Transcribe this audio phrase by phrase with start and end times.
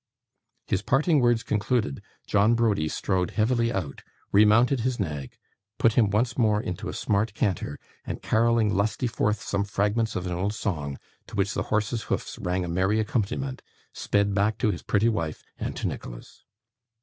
[0.65, 5.37] His parting words concluded, John Browdie strode heavily out, remounted his nag,
[5.77, 10.25] put him once more into a smart canter, and, carolling lustily forth some fragments of
[10.25, 13.61] an old song, to which the horse's hoofs rang a merry accompaniment,
[13.93, 16.45] sped back to his pretty wife and to Nicholas.